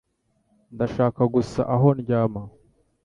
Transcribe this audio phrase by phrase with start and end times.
[0.75, 2.41] Ndashaka gusa aho ndyama.